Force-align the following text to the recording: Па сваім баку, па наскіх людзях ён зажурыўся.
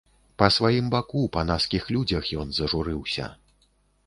Па 0.41 0.47
сваім 0.55 0.87
баку, 0.95 1.21
па 1.37 1.43
наскіх 1.51 1.83
людзях 1.97 2.23
ён 2.45 2.57
зажурыўся. 2.61 3.31